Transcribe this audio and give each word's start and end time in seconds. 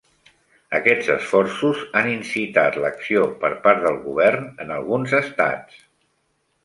Aquests 0.77 1.09
esforços 1.15 1.83
han 2.01 2.09
incitat 2.13 2.79
l'acció 2.85 3.27
per 3.45 3.51
part 3.67 3.85
del 3.87 4.01
govern 4.07 4.49
en 4.67 4.75
alguns 4.79 5.15
estats. 5.21 5.81